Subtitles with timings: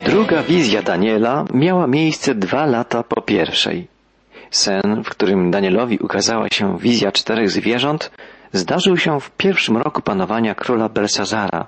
[0.00, 3.86] Druga wizja Daniela miała miejsce dwa lata po pierwszej.
[4.50, 8.10] Sen, w którym Danielowi ukazała się wizja czterech zwierząt,
[8.52, 11.66] zdarzył się w pierwszym roku panowania króla Belsazara.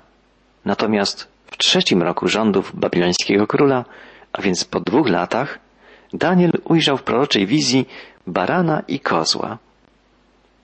[0.64, 3.85] Natomiast w trzecim roku rządów babilońskiego króla,
[4.33, 5.58] a więc po dwóch latach,
[6.12, 7.88] Daniel ujrzał w proroczej wizji
[8.26, 9.58] barana i kozła.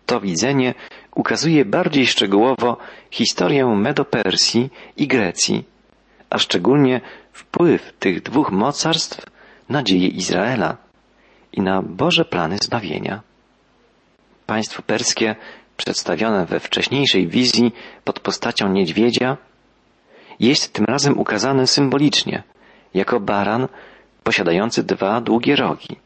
[0.06, 0.74] To widzenie
[1.14, 2.76] ukazuje bardziej szczegółowo
[3.10, 5.64] historię Medopersji i Grecji,
[6.30, 7.00] a szczególnie
[7.36, 9.26] wpływ tych dwóch mocarstw
[9.68, 10.76] na dzieje Izraela
[11.52, 13.20] i na Boże plany zbawienia.
[14.46, 15.36] Państwo perskie,
[15.76, 17.72] przedstawione we wcześniejszej wizji
[18.04, 19.36] pod postacią niedźwiedzia,
[20.40, 22.42] jest tym razem ukazane symbolicznie,
[22.94, 23.68] jako baran
[24.24, 25.96] posiadający dwa długie rogi.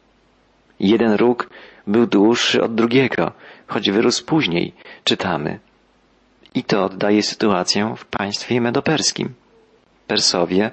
[0.80, 1.50] Jeden róg
[1.86, 3.32] był dłuższy od drugiego,
[3.66, 4.72] choć wyrósł później,
[5.04, 5.58] czytamy.
[6.54, 9.34] I to oddaje sytuację w państwie medoperskim.
[10.06, 10.70] Persowie,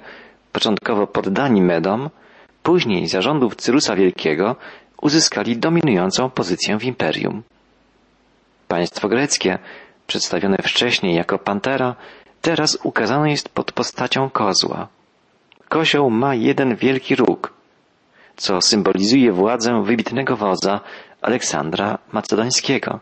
[0.52, 2.10] początkowo poddani Medom,
[2.62, 4.56] później zarządów Cyrusa Wielkiego,
[5.02, 7.42] uzyskali dominującą pozycję w imperium.
[8.68, 9.58] Państwo greckie,
[10.06, 11.94] przedstawione wcześniej jako pantera,
[12.42, 14.88] teraz ukazane jest pod postacią kozła.
[15.68, 17.52] Kozioł ma jeden wielki róg,
[18.36, 20.80] co symbolizuje władzę wybitnego wodza
[21.22, 23.00] Aleksandra Macedońskiego.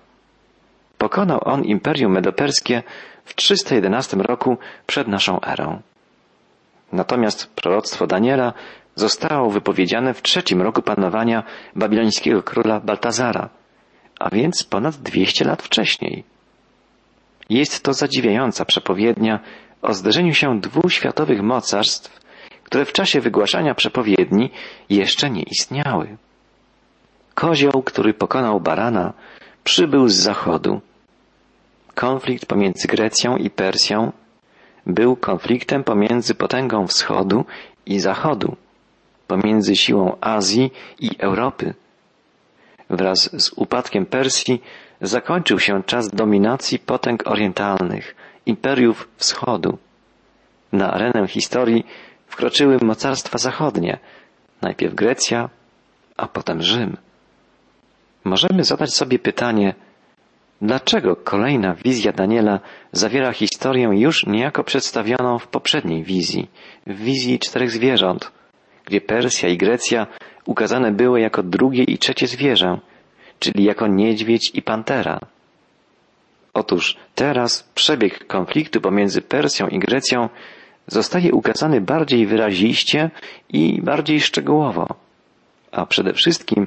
[0.98, 2.82] Pokonał on Imperium Medoperskie
[3.24, 5.80] w 311 roku przed naszą erą.
[6.92, 8.52] Natomiast proroctwo Daniela
[8.94, 11.42] zostało wypowiedziane w trzecim roku panowania
[11.76, 13.48] babilońskiego króla Baltazara,
[14.20, 16.24] a więc ponad 200 lat wcześniej.
[17.48, 19.40] Jest to zadziwiająca przepowiednia
[19.82, 22.20] o zderzeniu się dwóch światowych mocarstw,
[22.64, 24.50] które w czasie wygłaszania przepowiedni
[24.90, 26.16] jeszcze nie istniały.
[27.34, 29.12] Kozioł, który pokonał barana,
[29.64, 30.80] przybył z zachodu.
[31.94, 34.12] Konflikt pomiędzy Grecją i Persją
[34.86, 37.44] był konfliktem pomiędzy potęgą wschodu
[37.86, 38.56] i zachodu,
[39.26, 41.74] pomiędzy siłą Azji i Europy.
[42.90, 44.62] Wraz z upadkiem Persji
[45.00, 48.14] zakończył się czas dominacji potęg orientalnych,
[48.46, 49.78] imperiów wschodu.
[50.72, 51.86] Na arenę historii
[52.26, 53.98] wkroczyły mocarstwa zachodnie,
[54.62, 55.48] najpierw Grecja,
[56.16, 56.96] a potem Rzym.
[58.24, 59.74] Możemy zadać sobie pytanie,
[60.62, 62.60] dlaczego kolejna wizja Daniela
[62.92, 66.48] zawiera historię już niejako przedstawioną w poprzedniej wizji,
[66.86, 68.32] w wizji czterech zwierząt,
[68.84, 70.06] gdzie Persja i Grecja
[70.44, 72.78] ukazane były jako drugie i trzecie zwierzę,
[73.38, 75.20] czyli jako niedźwiedź i pantera.
[76.54, 80.28] Otóż teraz przebieg konfliktu pomiędzy Persją i Grecją
[80.86, 83.10] zostaje ukazany bardziej wyraziście
[83.48, 84.86] i bardziej szczegółowo.
[85.72, 86.66] A przede wszystkim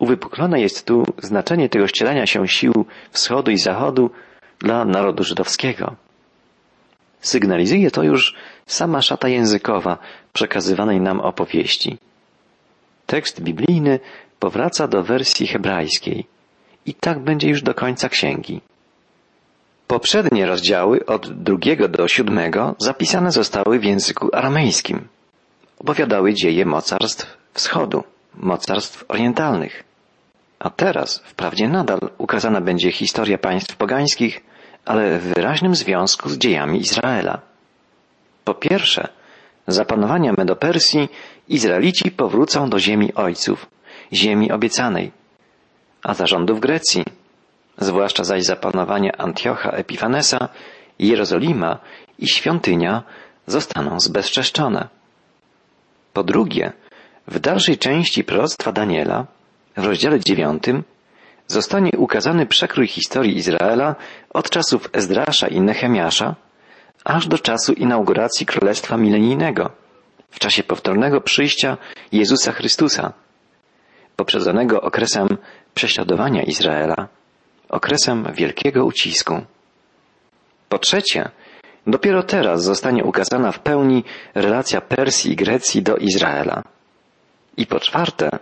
[0.00, 2.72] uwypuklone jest tu znaczenie tego ścielania się sił
[3.10, 4.10] wschodu i zachodu
[4.58, 5.96] dla narodu żydowskiego.
[7.20, 8.34] Sygnalizuje to już
[8.66, 9.98] sama szata językowa
[10.32, 11.98] przekazywanej nam opowieści.
[13.06, 14.00] Tekst biblijny
[14.38, 16.26] powraca do wersji hebrajskiej
[16.86, 18.60] i tak będzie już do końca księgi.
[19.86, 25.08] Poprzednie rozdziały od drugiego do siódmego zapisane zostały w języku aramejskim.
[25.78, 29.89] Opowiadały dzieje mocarstw wschodu, mocarstw orientalnych.
[30.60, 34.40] A teraz, wprawdzie nadal ukazana będzie historia państw pogańskich,
[34.84, 37.40] ale w wyraźnym związku z dziejami Izraela.
[38.44, 39.08] Po pierwsze,
[39.66, 41.08] za panowania Medopersji
[41.48, 43.66] Izraelici powrócą do ziemi ojców,
[44.12, 45.12] ziemi obiecanej,
[46.02, 47.04] a za rządów Grecji
[47.78, 50.48] zwłaszcza zaś za panowania Antiocha Epifanesa,
[50.98, 51.78] Jerozolima
[52.18, 53.02] i świątynia
[53.46, 54.88] zostaną zbezczeszczone.
[56.12, 56.72] Po drugie,
[57.28, 59.26] w dalszej części proroctwa Daniela,
[59.76, 60.82] w rozdziale dziewiątym,
[61.46, 63.94] zostanie ukazany przekrój historii Izraela
[64.30, 66.34] od czasów Ezdrasza i Nehemiasza,
[67.04, 69.70] aż do czasu inauguracji Królestwa Milenijnego,
[70.30, 71.76] w czasie powtórnego przyjścia
[72.12, 73.12] Jezusa Chrystusa,
[74.16, 75.28] poprzedzonego okresem
[75.74, 77.08] prześladowania Izraela,
[77.68, 79.40] okresem wielkiego ucisku.
[80.68, 81.30] Po trzecie,
[81.86, 84.04] dopiero teraz zostanie ukazana w pełni
[84.34, 86.62] relacja Persji i Grecji do Izraela.
[87.56, 88.38] I po czwarte,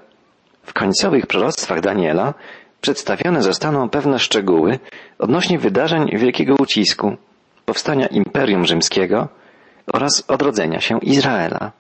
[0.69, 2.35] w końcowych proroctwach Daniela
[2.81, 4.79] przedstawione zostaną pewne szczegóły
[5.19, 7.17] odnośnie wydarzeń wielkiego ucisku,
[7.65, 9.29] powstania Imperium Rzymskiego
[9.93, 11.73] oraz odrodzenia się Izraela.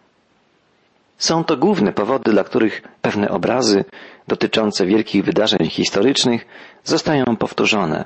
[1.19, 3.85] Są to główne powody, dla których pewne obrazy
[4.29, 6.47] dotyczące wielkich wydarzeń historycznych
[6.85, 8.05] zostają powtórzone,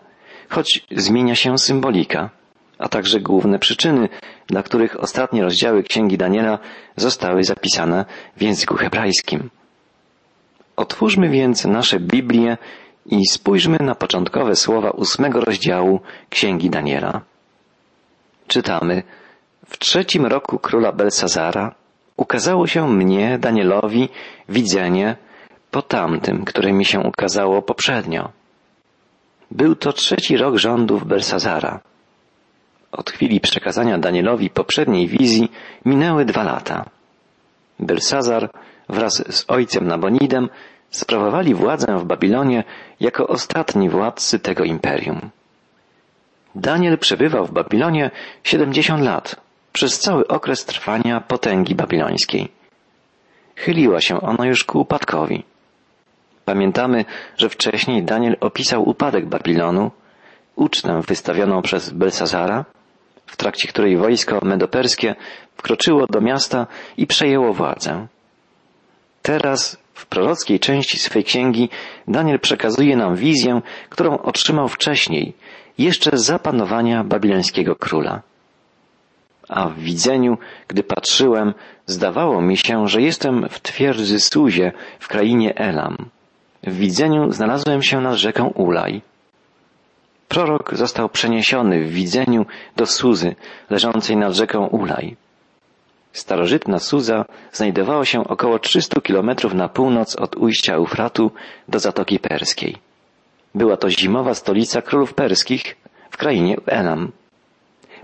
[0.49, 2.31] choć zmienia się symbolika,
[2.79, 4.09] a także główne przyczyny,
[4.47, 6.59] dla których ostatnie rozdziały Księgi Daniela
[6.97, 8.05] zostały zapisane
[8.37, 9.51] w języku hebrajskim.
[10.77, 12.57] Otwórzmy więc nasze Biblię
[13.07, 17.21] i spójrzmy na początkowe słowa ósmego rozdziału Księgi Daniela.
[18.47, 19.03] Czytamy,
[19.67, 21.75] w trzecim roku króla Belsazara,
[22.17, 24.09] ukazało się mnie, Danielowi,
[24.49, 25.17] widzenie
[25.71, 28.31] po tamtym, które mi się ukazało poprzednio.
[29.51, 31.81] Był to trzeci rok rządów Belsazara.
[32.93, 35.51] Od chwili przekazania Danielowi poprzedniej wizji
[35.85, 36.85] minęły dwa lata.
[37.81, 38.51] Belsazar
[38.89, 40.49] wraz z ojcem Nabonidem
[40.91, 42.65] sprawowali władzę w Babilonie
[43.01, 45.31] jako ostatni władcy tego imperium.
[46.55, 48.11] Daniel przebywał w Babilonie
[48.45, 49.37] 70 lat,
[49.73, 52.49] przez cały okres trwania potęgi babilońskiej.
[53.57, 55.45] Chyliła się ona już ku upadkowi.
[56.45, 57.05] Pamiętamy,
[57.37, 59.91] że wcześniej Daniel opisał upadek Babilonu,
[60.57, 62.65] ucztę wystawioną przez Belsazara,
[63.27, 65.15] w trakcie której wojsko medoperskie
[65.57, 68.07] wkroczyło do miasta i przejęło władzę.
[69.23, 71.69] Teraz w prorockiej części swej księgi
[72.09, 75.35] Daniel przekazuje nam wizję, którą otrzymał wcześniej,
[75.79, 78.23] jeszcze za panowania babilońskiego króla.
[79.49, 80.39] A w widzeniu,
[80.69, 81.55] gdy patrzyłem,
[81.87, 85.97] zdawało mi się, że jestem w twierdzy Suzie w krainie Elam.
[86.63, 89.03] W widzeniu znalazłem się nad rzeką Ulaj.
[90.29, 92.47] Prorok został przeniesiony w widzeniu
[92.77, 93.35] do Suzy,
[93.71, 95.17] leżącej nad rzeką Ulaj.
[96.13, 101.31] Starożytna Suza znajdowała się około 300 kilometrów na północ od ujścia Eufratu
[101.69, 102.77] do Zatoki Perskiej.
[103.55, 105.77] Była to zimowa stolica królów perskich
[106.11, 107.13] w krainie Elam.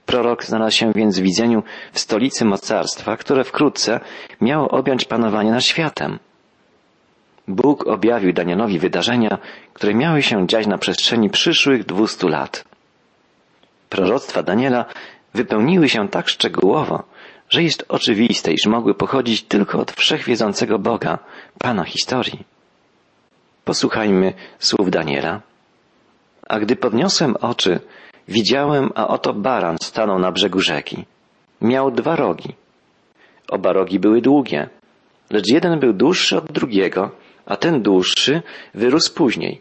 [0.06, 1.62] Prorok znalazł się więc w widzeniu
[1.93, 4.00] w stolicy mocarstwa, które wkrótce
[4.40, 6.19] miało objąć panowanie nad światem.
[7.49, 9.38] Bóg objawił Danielowi wydarzenia,
[9.72, 12.64] które miały się dziać na przestrzeni przyszłych dwustu lat.
[13.88, 14.84] Proroctwa Daniela
[15.34, 17.02] wypełniły się tak szczegółowo,
[17.50, 21.19] że jest oczywiste, iż mogły pochodzić tylko od wszechwiedzącego Boga,
[21.59, 22.45] Pana historii.
[23.65, 25.41] Posłuchajmy słów Daniela.
[26.49, 27.81] A gdy podniosłem oczy,
[28.29, 31.05] widziałem, a oto baran stanął na brzegu rzeki.
[31.61, 32.55] Miał dwa rogi.
[33.49, 34.69] Oba rogi były długie,
[35.31, 37.11] lecz jeden był dłuższy od drugiego,
[37.47, 38.43] a ten dłuższy
[38.75, 39.61] wyrósł później.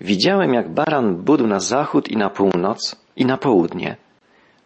[0.00, 3.96] Widziałem, jak baran budł na zachód i na północ i na południe,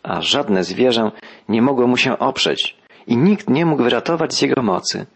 [0.02, 1.10] a żadne zwierzę
[1.48, 5.06] nie mogło mu się oprzeć i nikt nie mógł wyratować z jego mocy.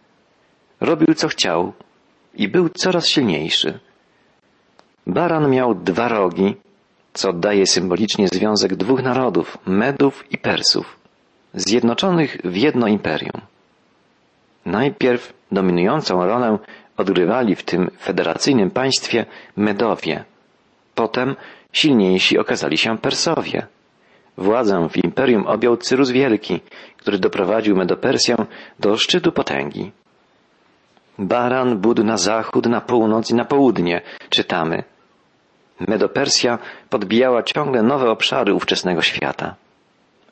[0.80, 1.72] Robił co chciał
[2.34, 3.78] i był coraz silniejszy.
[5.06, 6.56] Baran miał dwa rogi,
[7.12, 10.96] co oddaje symbolicznie związek dwóch narodów, Medów i Persów,
[11.54, 13.40] zjednoczonych w jedno imperium.
[14.66, 16.58] Najpierw dominującą rolę
[16.96, 19.26] odgrywali w tym federacyjnym państwie
[19.56, 20.24] Medowie.
[20.94, 21.36] Potem
[21.72, 23.66] silniejsi okazali się Persowie.
[24.38, 26.60] Władzę w imperium objął Cyrus Wielki,
[26.96, 28.36] który doprowadził Medopersję
[28.80, 29.92] do szczytu potęgi.
[31.18, 34.00] Baran budł na zachód, na północ i na południe,
[34.30, 34.84] czytamy.
[35.80, 36.58] Medopersja
[36.90, 39.54] podbijała ciągle nowe obszary ówczesnego świata.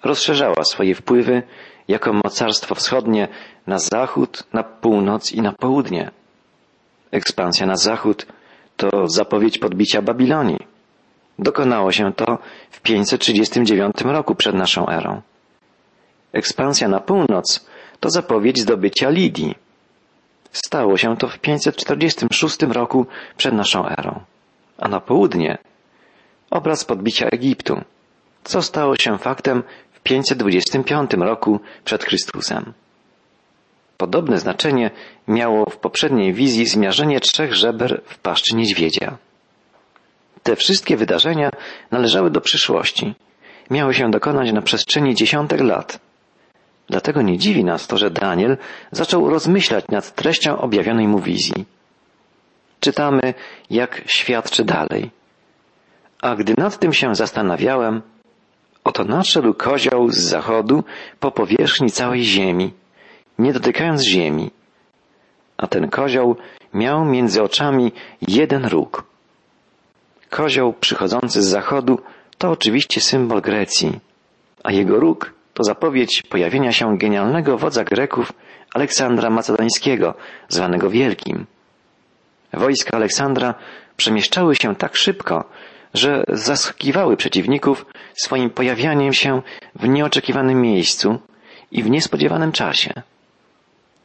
[0.05, 1.43] Rozszerzała swoje wpływy
[1.89, 3.29] jako mocarstwo wschodnie
[3.67, 6.11] na zachód, na północ i na południe.
[7.11, 8.27] Ekspansja na zachód
[8.77, 10.70] to zapowiedź podbicia Babilonii.
[11.41, 12.39] Dokonało się to
[12.71, 15.23] w 539 roku przed naszą erą.
[16.33, 17.67] Ekspansja na północ
[18.01, 19.55] to zapowiedź zdobycia Lidii.
[20.53, 23.07] Stało się to w 546 roku
[23.37, 24.21] przed naszą erą.
[24.79, 25.59] A na południe
[26.51, 27.81] obraz podbicia Egiptu,
[28.45, 32.73] co stało się faktem w 525 roku przed Chrystusem.
[33.97, 34.91] Podobne znaczenie
[35.29, 39.19] miało w poprzedniej wizji zmiażenie trzech żeber w paszczy niedźwiedzia.
[40.43, 41.51] Te wszystkie wydarzenia
[41.91, 43.15] należały do przyszłości.
[43.71, 46.01] Miały się dokonać na przestrzeni dziesiątek lat.
[46.89, 48.57] Dlatego nie dziwi nas to, że Daniel
[48.93, 51.65] zaczął rozmyślać nad treścią objawionej mu wizji.
[52.81, 53.35] Czytamy,
[53.71, 55.11] jak świadczy dalej.
[56.23, 58.03] A gdy nad tym się zastanawiałem,
[58.85, 60.85] oto nadszedł kozioł z zachodu
[61.21, 62.73] po powierzchni całej ziemi
[63.41, 64.51] nie dotykając ziemi.
[65.57, 66.37] A ten kozioł
[66.75, 67.93] miał między oczami
[68.29, 69.10] jeden róg.
[70.31, 71.99] Kozioł przychodzący z zachodu
[72.39, 74.01] to oczywiście symbol Grecji,
[74.63, 78.33] a jego róg to zapowiedź pojawienia się genialnego wodza Greków
[78.75, 80.15] Aleksandra Macedońskiego,
[80.49, 81.47] zwanego Wielkim.
[82.53, 83.55] Wojska Aleksandra
[83.97, 85.45] przemieszczały się tak szybko,
[85.95, 89.43] że zaskakiwały przeciwników swoim pojawianiem się
[89.75, 91.19] w nieoczekiwanym miejscu
[91.73, 93.03] i w niespodziewanym czasie.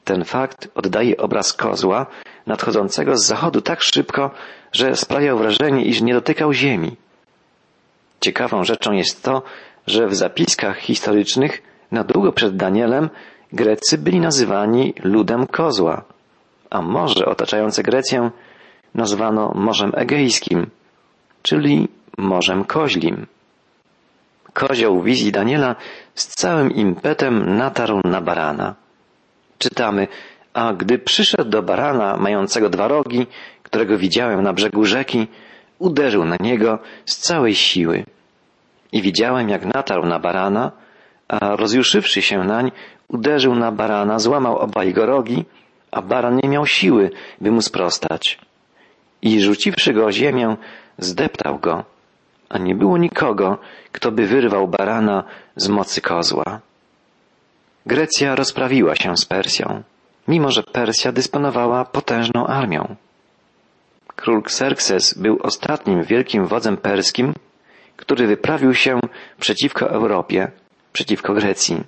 [0.04, 2.06] Ten fakt oddaje obraz kozła
[2.48, 4.32] nadchodzącego z zachodu tak szybko,
[4.72, 6.96] że sprawiał wrażenie, iż nie dotykał ziemi.
[8.22, 9.42] Ciekawą rzeczą jest to,
[9.88, 11.62] że w zapiskach historycznych
[11.92, 13.10] na długo przed Danielem
[13.54, 16.04] Grecy byli nazywani ludem kozła,
[16.70, 18.32] a morze otaczające Grecję
[18.96, 20.70] nazwano Morzem Egejskim,
[21.42, 21.88] czyli
[22.18, 23.28] Morzem Koźlim.
[24.54, 25.76] Kozioł wizji Daniela
[26.16, 28.76] z całym impetem natarł na barana.
[29.58, 30.08] Czytamy,
[30.56, 33.28] a gdy przyszedł do barana mającego dwa rogi,
[33.64, 35.28] którego widziałem na brzegu rzeki,
[35.80, 38.06] uderzył na niego z całej siły.
[38.92, 40.72] I widziałem, jak natarł na barana,
[41.28, 42.72] a rozjuszywszy się nań,
[43.08, 45.46] uderzył na barana, złamał obaj jego rogi,
[45.92, 48.40] a baran nie miał siły, by mu sprostać.
[49.22, 50.58] I rzuciwszy go o ziemię,
[50.98, 51.84] zdeptał go,
[52.50, 53.58] a nie było nikogo,
[53.92, 55.24] kto by wyrwał barana
[55.56, 56.60] z mocy kozła.
[57.86, 59.84] Grecja rozprawiła się z Persją,
[60.28, 62.96] mimo że Persja dysponowała potężną armią.
[64.16, 67.34] Król Xerxes był ostatnim wielkim wodzem perskim,
[67.96, 69.00] który wyprawił się
[69.40, 70.52] przeciwko Europie,
[70.94, 71.84] przeciwko Grecji.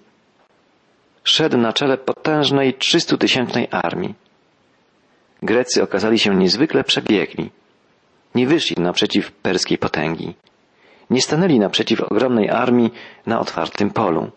[1.24, 4.16] Szedł na czele potężnej trzystutysięcznej armii.
[5.44, 7.52] Grecy okazali się niezwykle przebiegli.
[8.36, 10.36] Nie wyszli naprzeciw perskiej potęgi.
[11.10, 12.94] Nie stanęli naprzeciw ogromnej armii
[13.26, 14.32] na otwartym polu.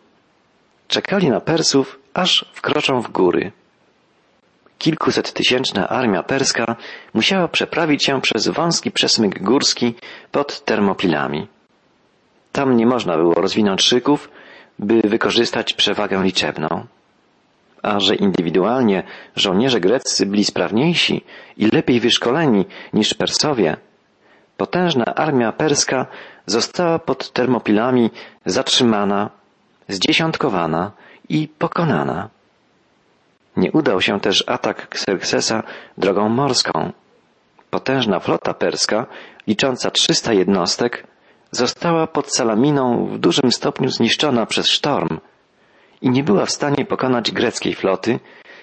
[0.88, 3.52] Czekali na Persów, aż wkroczą w góry.
[4.80, 6.76] Kilkuset tysięczna armia perska
[7.14, 9.94] musiała przeprawić się przez wąski przesmyk górski
[10.32, 11.48] pod Termopilami.
[12.52, 14.30] Tam nie można było rozwinąć szyków,
[14.78, 16.86] by wykorzystać przewagę liczebną.
[17.82, 19.02] A że indywidualnie
[19.36, 21.24] żołnierze greccy byli sprawniejsi
[21.56, 23.76] i lepiej wyszkoleni niż Persowie,
[24.56, 26.06] potężna armia perska
[26.46, 28.10] została pod Termopilami
[28.46, 29.30] zatrzymana,
[29.88, 30.92] zdziesiątkowana
[31.28, 32.39] i pokonana.
[33.56, 35.62] Nie udał się też atak Xerxesa
[35.98, 36.92] drogą morską.
[37.70, 39.06] Potężna flota perska,
[39.46, 41.06] licząca 300 jednostek,
[41.50, 45.18] została pod Salaminą w dużym stopniu zniszczona przez sztorm
[46.02, 48.20] i nie była w stanie pokonać greckiej floty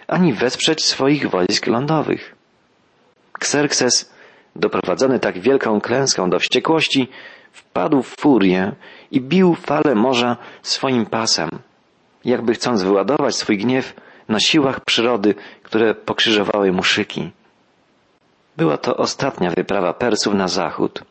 [0.08, 2.36] ani wesprzeć swoich wojsk lądowych.
[3.42, 4.14] Xerxes,
[4.56, 7.10] doprowadzony tak wielką klęską do wściekłości,
[7.52, 8.72] wpadł w furię
[9.12, 11.50] i bił fale morza swoim pasem,
[12.26, 13.94] jakby chcąc wyładować swój gniew
[14.30, 17.32] na siłach przyrody, które pokrzyżowały mu szyki.
[18.58, 21.04] Była to ostatnia wyprawa Persów na zachód.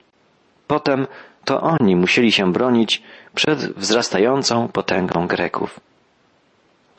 [0.66, 1.06] Potem
[1.44, 3.02] to oni musieli się bronić
[3.34, 5.80] przed wzrastającą potęgą Greków.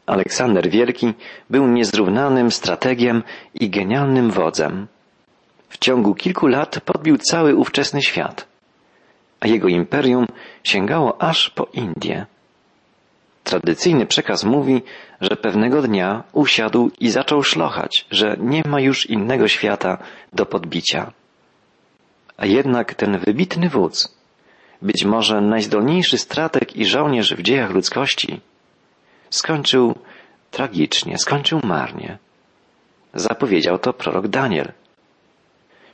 [0.06, 1.14] Aleksander Wielki
[1.50, 4.88] był niezrównanym strategiem i genialnym wodzem.
[5.70, 8.48] W ciągu kilku lat podbił cały ówczesny świat,
[9.40, 10.28] a jego imperium
[10.64, 12.26] sięgało aż po Indię.
[13.48, 14.82] Tradycyjny przekaz mówi,
[15.22, 19.98] że pewnego dnia usiadł i zaczął szlochać, że nie ma już innego świata
[20.34, 21.12] do podbicia.
[22.38, 24.18] A jednak ten wybitny wódz,
[24.82, 28.42] być może najzdolniejszy strateg i żołnierz w dziejach ludzkości,
[29.30, 29.96] skończył
[30.52, 32.18] tragicznie, skończył marnie.
[33.14, 34.72] Zapowiedział to prorok Daniel.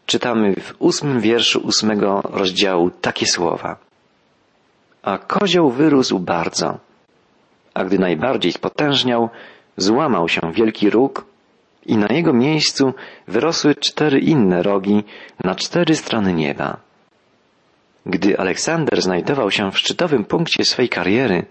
[0.06, 3.78] Czytamy w ósmym wierszu ósmego rozdziału takie słowa.
[5.04, 6.80] A kozioł wyrósł bardzo,
[7.74, 9.30] a gdy najbardziej spotężniał,
[9.78, 11.26] złamał się wielki róg
[11.86, 12.94] i na jego miejscu
[13.28, 15.04] wyrosły cztery inne rogi
[15.44, 16.78] na cztery strony nieba.
[18.06, 21.46] Gdy Aleksander znajdował się w szczytowym punkcie swej kariery,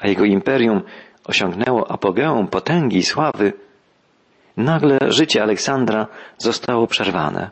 [0.00, 0.82] a jego imperium
[1.24, 3.52] osiągnęło apogeum potęgi i sławy,
[4.56, 6.06] nagle życie Aleksandra
[6.38, 7.50] zostało przerwane.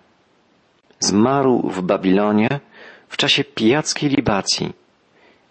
[1.00, 2.48] Zmarł w Babilonie
[3.08, 4.72] w czasie pijackiej libacji,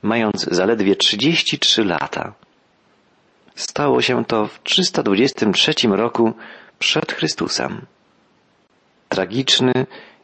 [0.03, 2.33] mając zaledwie 33 lata.
[3.55, 6.33] Stało się to w 323 roku
[6.79, 7.85] przed Chrystusem.
[9.09, 9.73] Tragiczny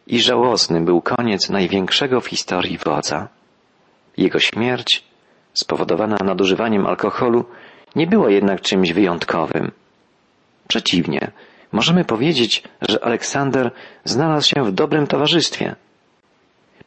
[0.08, 3.28] i żałosny był koniec największego w historii wodza.
[4.18, 5.04] Jego śmierć,
[5.54, 7.46] spowodowana nadużywaniem alkoholu,
[7.96, 9.72] nie była jednak czymś wyjątkowym.
[10.68, 11.32] Przeciwnie,
[11.72, 13.72] możemy powiedzieć, że Aleksander
[14.04, 15.76] znalazł się w dobrym towarzystwie.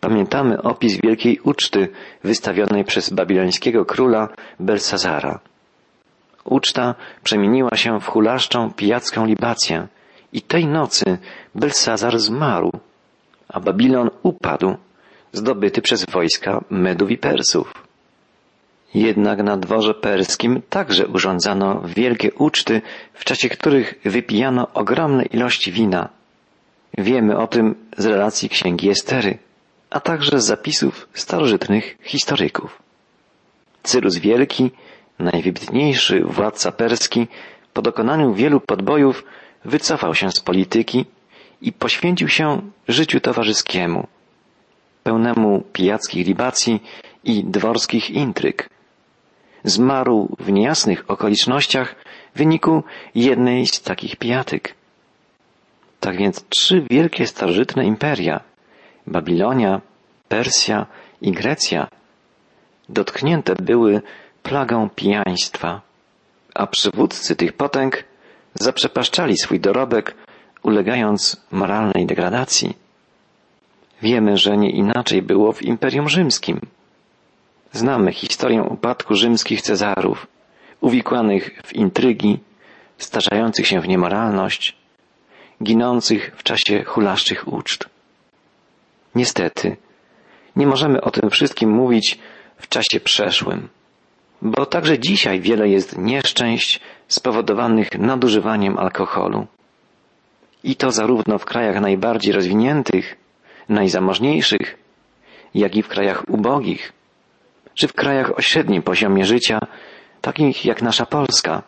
[0.03, 1.89] Pamiętamy opis wielkiej uczty
[2.25, 4.29] wystawionej przez babilońskiego króla
[4.61, 5.41] Belsazara.
[6.45, 9.89] Uczta przemieniła się w hulaszczą pijacką libację
[10.33, 11.19] i tej nocy
[11.55, 12.73] Belsazar zmarł,
[13.49, 14.75] a Babilon upadł,
[15.33, 17.73] zdobyty przez wojska Medów i Persów.
[18.95, 22.83] Jednak na dworze perskim także urządzano wielkie uczty,
[23.13, 26.09] w czasie których wypijano ogromne ilości wina.
[26.99, 29.39] Wiemy o tym z relacji księgi Estery,
[29.93, 32.83] a także z zapisów starożytnych historyków.
[33.83, 34.71] Cyrus Wielki,
[35.19, 37.27] najwybitniejszy władca perski,
[37.73, 39.25] po dokonaniu wielu podbojów
[39.65, 41.05] wycofał się z polityki
[41.63, 44.07] i poświęcił się życiu towarzyskiemu,
[45.03, 46.83] pełnemu pijackich libacji
[47.25, 48.69] i dworskich intryg.
[49.65, 51.95] Zmarł w niejasnych okolicznościach
[52.35, 52.83] w wyniku
[53.15, 54.75] jednej z takich pijatyk.
[56.01, 58.52] Tak więc trzy wielkie starożytne imperia
[59.07, 59.81] Babilonia,
[60.29, 60.87] Persja
[61.21, 61.89] i Grecja
[62.89, 64.03] dotknięte były
[64.43, 65.81] plagą pijaństwa,
[66.55, 68.05] a przywódcy tych potęg
[68.55, 70.15] zaprzepaszczali swój dorobek,
[70.63, 72.77] ulegając moralnej degradacji.
[74.03, 76.61] Wiemy, że nie inaczej było w Imperium Rzymskim.
[77.73, 80.27] Znamy historię upadku rzymskich cezarów,
[80.81, 82.39] uwikłanych w intrygi,
[82.99, 84.77] starzających się w niemoralność,
[85.63, 87.92] ginących w czasie hulaszczych uczt.
[89.15, 89.77] Niestety,
[90.57, 92.19] nie możemy o tym wszystkim mówić
[92.57, 93.69] w czasie przeszłym,
[94.43, 99.47] bo także dzisiaj wiele jest nieszczęść spowodowanych nadużywaniem alkoholu.
[100.65, 103.17] I to zarówno w krajach najbardziej rozwiniętych,
[103.69, 104.79] najzamożniejszych,
[105.55, 106.93] jak i w krajach ubogich,
[107.75, 109.59] czy w krajach o średnim poziomie życia,
[110.21, 111.63] takich jak nasza Polska.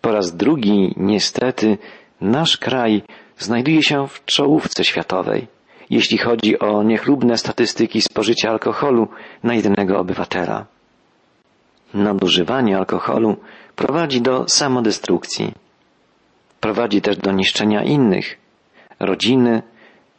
[0.00, 1.78] Po raz drugi, niestety,
[2.20, 3.02] nasz kraj
[3.38, 5.46] znajduje się w czołówce światowej,
[5.90, 9.08] jeśli chodzi o niechlubne statystyki spożycia alkoholu
[9.42, 10.66] na jednego obywatela.
[11.94, 13.36] Nadużywanie alkoholu
[13.76, 15.52] prowadzi do samodestrukcji.
[16.60, 18.38] Prowadzi też do niszczenia innych,
[19.00, 19.62] rodziny,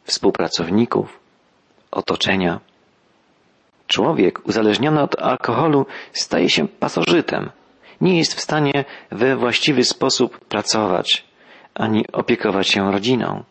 [0.04, 1.18] współpracowników,
[1.90, 2.60] otoczenia.
[3.86, 7.50] Człowiek uzależniony od alkoholu staje się pasożytem.
[8.00, 11.24] Nie jest w stanie we właściwy sposób pracować,
[11.74, 13.44] ani opiekować się rodziną.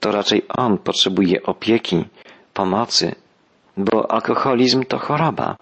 [0.00, 2.04] To raczej on potrzebuje opieki,
[2.54, 3.14] pomocy,
[3.76, 5.56] bo alkoholizm to choroba.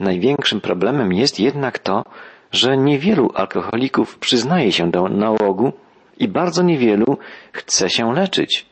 [0.00, 2.04] Największym problemem jest jednak to,
[2.52, 5.72] że niewielu alkoholików przyznaje się do nałogu
[6.18, 7.18] i bardzo niewielu
[7.52, 8.66] chce się leczyć.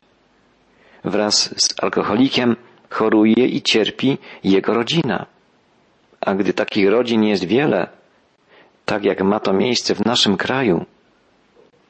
[1.04, 2.56] Wraz z alkoholikiem
[2.90, 5.26] choruje i cierpi jego rodzina.
[6.20, 7.88] A gdy takich rodzin jest wiele,
[8.84, 10.84] tak jak ma to miejsce w naszym kraju,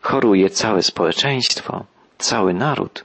[0.01, 1.85] choruje całe społeczeństwo,
[2.21, 3.05] cały naród.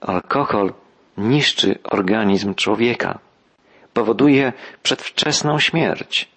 [0.00, 0.72] Alkohol
[1.18, 3.18] niszczy organizm człowieka,
[3.92, 6.28] powoduje przedwczesną śmierć,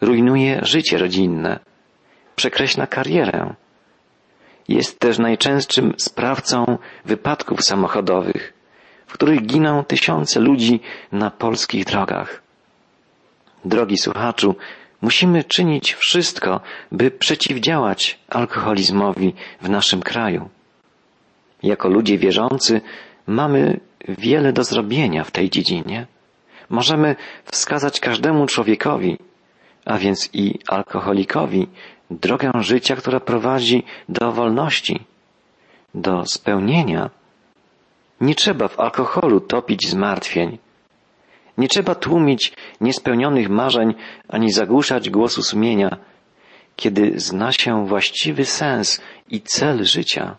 [0.00, 1.60] rujnuje życie rodzinne,
[2.36, 3.54] przekreśla karierę.
[4.68, 8.52] Jest też najczęstszym sprawcą wypadków samochodowych,
[9.06, 10.80] w których giną tysiące ludzi
[11.12, 12.42] na polskich drogach.
[13.64, 14.56] Drogi słuchaczu,
[15.02, 16.60] musimy czynić wszystko,
[16.92, 20.48] by przeciwdziałać alkoholizmowi w naszym kraju.
[21.62, 22.80] Jako ludzie wierzący
[23.26, 26.06] mamy wiele do zrobienia w tej dziedzinie.
[26.70, 29.18] Możemy wskazać każdemu człowiekowi,
[29.84, 31.66] a więc i alkoholikowi,
[32.10, 35.00] drogę życia, która prowadzi do wolności,
[35.94, 37.10] do spełnienia.
[38.20, 40.58] Nie trzeba w alkoholu topić zmartwień.
[41.58, 43.94] Nie trzeba tłumić niespełnionych marzeń
[44.28, 45.96] ani zagłuszać głosu sumienia,
[46.76, 50.36] kiedy zna się właściwy sens i cel życia.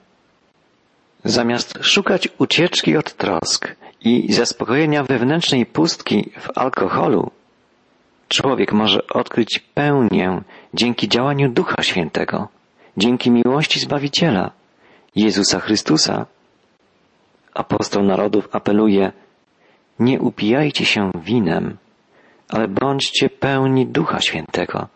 [1.23, 7.31] Zamiast szukać ucieczki od trosk i zaspokojenia wewnętrznej pustki w alkoholu,
[8.27, 10.41] człowiek może odkryć pełnię
[10.73, 12.47] dzięki działaniu Ducha Świętego,
[12.97, 14.51] dzięki miłości Zbawiciela,
[15.15, 16.25] Jezusa Chrystusa.
[17.53, 19.11] Apostoł narodów apeluje,
[19.99, 21.77] nie upijajcie się winem,
[22.49, 24.87] ale bądźcie pełni Ducha Świętego.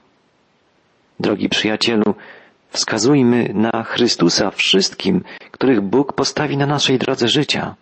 [1.20, 2.16] Drogi przyjacielu,
[2.70, 5.24] wskazujmy na Chrystusa wszystkim,
[5.64, 7.76] których Bóg postawi na naszej drodze życia.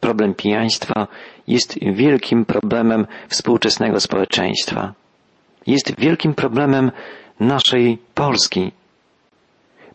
[0.00, 1.08] Problem pijaństwa
[1.46, 4.92] jest wielkim problemem współczesnego społeczeństwa.
[5.66, 6.90] Jest wielkim problemem
[7.40, 8.72] naszej Polski.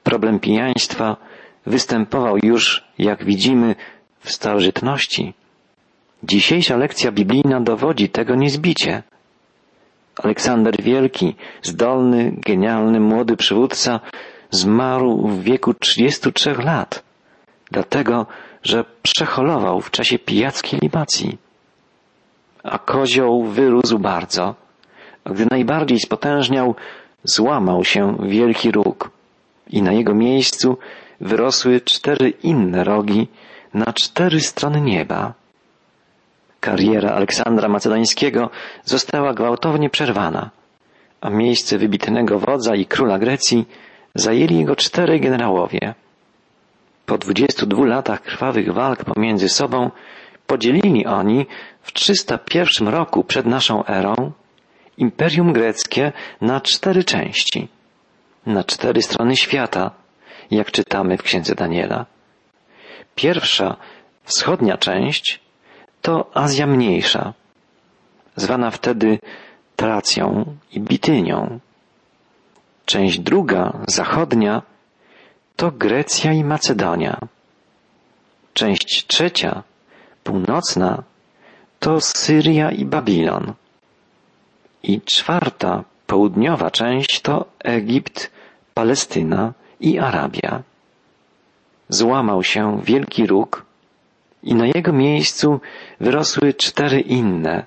[0.03, 1.17] Problem pijaństwa
[1.65, 3.75] występował już, jak widzimy,
[4.19, 5.33] w starożytności.
[6.23, 9.03] Dzisiejsza lekcja biblijna dowodzi tego niezbicie.
[10.23, 13.99] Aleksander Wielki, zdolny, genialny, młody przywódca,
[14.51, 17.03] zmarł w wieku 33 lat,
[17.71, 18.25] dlatego,
[18.63, 21.37] że przeholował w czasie pijackiej libacji.
[22.63, 24.55] A kozioł wyrósł bardzo,
[25.23, 26.75] a gdy najbardziej spotężniał,
[27.23, 29.09] złamał się wielki róg
[29.69, 30.77] i na jego miejscu
[31.21, 33.27] wyrosły cztery inne rogi
[33.73, 35.33] na cztery strony nieba.
[36.59, 38.49] Kariera Aleksandra Macedońskiego
[38.85, 40.49] została gwałtownie przerwana,
[41.21, 43.65] a miejsce wybitnego wodza i króla Grecji
[44.19, 45.93] zajęli jego czterej generałowie.
[47.05, 49.91] Po 22 latach krwawych walk pomiędzy sobą
[50.47, 51.45] podzielili oni
[51.81, 54.31] w 301 roku przed naszą erą
[54.97, 57.67] Imperium Greckie na cztery części,
[58.45, 59.91] na cztery strony świata,
[60.51, 62.05] jak czytamy w księdze Daniela.
[63.15, 63.77] Pierwsza,
[64.23, 65.39] wschodnia część
[66.01, 67.33] to Azja Mniejsza,
[68.35, 69.19] zwana wtedy
[69.75, 71.59] Tracją i Bitynią.
[72.87, 74.61] Część druga, zachodnia,
[75.55, 77.19] to Grecja i Macedonia.
[78.53, 79.63] Część trzecia,
[80.23, 81.03] północna,
[81.79, 83.53] to Syria i Babilon.
[84.83, 88.31] I czwarta, Południowa część to Egipt,
[88.73, 90.63] Palestyna i Arabia.
[91.89, 93.65] Złamał się wielki róg
[94.43, 95.59] i na jego miejscu
[95.99, 97.65] wyrosły cztery inne,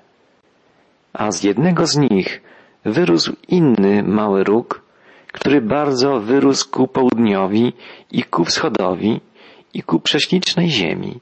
[1.13, 2.41] a z jednego z nich
[2.85, 4.81] wyrósł inny mały róg,
[5.31, 7.73] który bardzo wyrósł ku południowi
[8.11, 9.21] i ku wschodowi
[9.73, 11.19] i ku prześlicznej ziemi.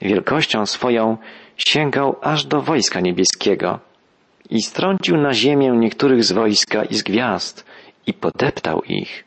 [0.00, 1.16] Wielkością swoją
[1.56, 3.80] sięgał aż do wojska niebieskiego
[4.50, 7.64] i strącił na ziemię niektórych z wojska i z gwiazd
[8.06, 9.24] i podeptał ich.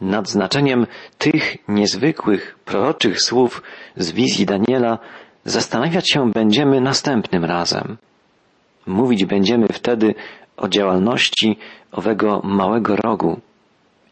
[0.00, 0.86] Nad znaczeniem
[1.18, 3.62] tych niezwykłych, proroczych słów
[3.96, 4.98] z wizji Daniela
[5.44, 7.96] zastanawiać się będziemy następnym razem.
[8.86, 10.14] Mówić będziemy wtedy
[10.58, 11.58] o działalności
[11.92, 13.40] owego małego rogu,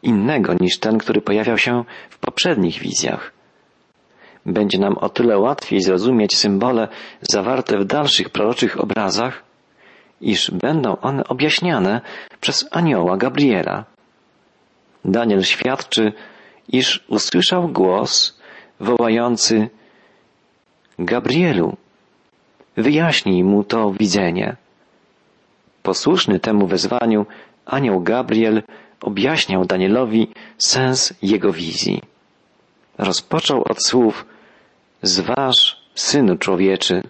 [0.03, 3.31] innego niż ten, który pojawiał się w poprzednich wizjach.
[4.45, 6.87] Będzie nam o tyle łatwiej zrozumieć symbole
[7.21, 9.43] zawarte w dalszych proroczych obrazach,
[10.21, 12.01] iż będą one objaśniane
[12.41, 13.85] przez anioła Gabriela.
[15.05, 16.13] Daniel świadczy,
[16.67, 18.39] iż usłyszał głos
[18.79, 19.69] wołający
[20.99, 21.77] Gabrielu,
[22.77, 24.55] wyjaśnij mu to widzenie.
[25.87, 27.25] Posłuszny temu wezwaniu,
[27.65, 28.63] anioł Gabriel
[29.01, 32.01] objaśniał Danielowi sens jego wizji.
[32.97, 34.25] Rozpoczął od słów
[35.01, 37.03] Zważ, synu człowieczy,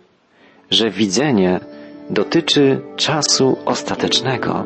[0.72, 1.60] że widzenie
[2.10, 4.66] dotyczy czasu ostatecznego.